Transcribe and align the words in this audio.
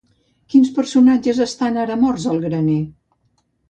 Quins 0.53 0.71
personatges 0.77 1.43
estan 1.47 1.79
ara 1.85 2.01
morts 2.07 2.29
al 2.35 2.45
graner? 2.51 2.85